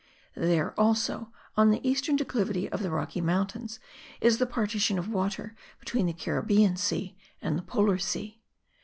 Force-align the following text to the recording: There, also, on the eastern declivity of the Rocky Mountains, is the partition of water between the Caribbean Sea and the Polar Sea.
There, 0.33 0.73
also, 0.79 1.31
on 1.55 1.69
the 1.69 1.87
eastern 1.87 2.15
declivity 2.15 2.67
of 2.67 2.81
the 2.81 2.89
Rocky 2.89 3.21
Mountains, 3.21 3.79
is 4.19 4.39
the 4.39 4.47
partition 4.47 4.97
of 4.97 5.07
water 5.13 5.53
between 5.79 6.07
the 6.07 6.13
Caribbean 6.13 6.75
Sea 6.75 7.15
and 7.39 7.55
the 7.55 7.61
Polar 7.61 7.99
Sea. 7.99 8.41